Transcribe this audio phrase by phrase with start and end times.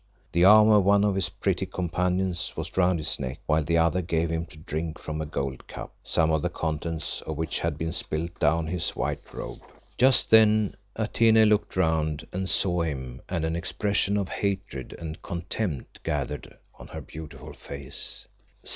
[0.31, 4.01] The arm of one of his pretty companions was round his neck, while the other
[4.01, 7.77] gave him to drink from a gold cup; some of the contents of which had
[7.77, 9.59] been spilt down his white robe.
[9.99, 16.01] Just then Atene looked round and saw him and an expression of hatred and contempt
[16.01, 18.27] gathered on her beautiful face.